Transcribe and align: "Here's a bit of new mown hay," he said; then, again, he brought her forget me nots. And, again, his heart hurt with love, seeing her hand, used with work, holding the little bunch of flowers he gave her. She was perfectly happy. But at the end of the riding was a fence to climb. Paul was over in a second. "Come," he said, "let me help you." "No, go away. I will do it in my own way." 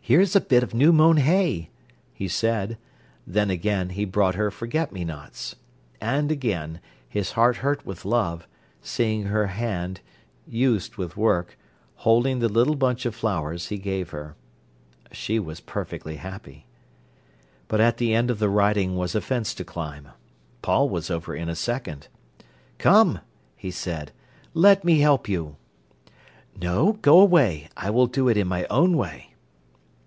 "Here's 0.00 0.34
a 0.34 0.40
bit 0.40 0.62
of 0.62 0.72
new 0.72 0.90
mown 0.90 1.18
hay," 1.18 1.68
he 2.14 2.28
said; 2.28 2.78
then, 3.26 3.50
again, 3.50 3.90
he 3.90 4.06
brought 4.06 4.36
her 4.36 4.50
forget 4.50 4.90
me 4.90 5.04
nots. 5.04 5.54
And, 6.00 6.32
again, 6.32 6.80
his 7.06 7.32
heart 7.32 7.56
hurt 7.58 7.84
with 7.84 8.06
love, 8.06 8.48
seeing 8.80 9.24
her 9.24 9.48
hand, 9.48 10.00
used 10.46 10.96
with 10.96 11.18
work, 11.18 11.58
holding 11.96 12.38
the 12.38 12.48
little 12.48 12.74
bunch 12.74 13.04
of 13.04 13.14
flowers 13.14 13.68
he 13.68 13.76
gave 13.76 14.08
her. 14.08 14.34
She 15.12 15.38
was 15.38 15.60
perfectly 15.60 16.16
happy. 16.16 16.64
But 17.66 17.82
at 17.82 17.98
the 17.98 18.14
end 18.14 18.30
of 18.30 18.38
the 18.38 18.48
riding 18.48 18.96
was 18.96 19.14
a 19.14 19.20
fence 19.20 19.52
to 19.56 19.62
climb. 19.62 20.08
Paul 20.62 20.88
was 20.88 21.10
over 21.10 21.34
in 21.36 21.50
a 21.50 21.54
second. 21.54 22.08
"Come," 22.78 23.20
he 23.58 23.70
said, 23.70 24.12
"let 24.54 24.84
me 24.84 25.00
help 25.00 25.28
you." 25.28 25.56
"No, 26.58 26.94
go 27.02 27.20
away. 27.20 27.68
I 27.76 27.90
will 27.90 28.06
do 28.06 28.26
it 28.30 28.38
in 28.38 28.48
my 28.48 28.64
own 28.70 28.96
way." 28.96 29.26